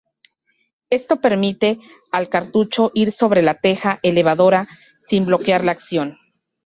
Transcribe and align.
Esto 0.89 1.17
permite 1.21 1.77
al 2.11 2.27
cartucho 2.27 2.89
ir 2.95 3.11
sobre 3.11 3.43
la 3.43 3.59
teja 3.59 3.99
elevadora 4.01 4.67
sin 4.97 5.27
bloquear 5.27 5.63
la 5.63 5.73
acción. 5.73 6.17